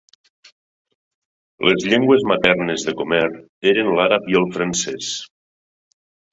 Les 1.69 1.85
llengües 1.91 2.25
maternes 2.33 2.87
de 2.89 2.97
Comair 3.03 3.29
eren 3.75 3.95
l'àrab 4.01 4.33
i 4.35 4.41
el 4.43 4.51
francès. 4.59 5.15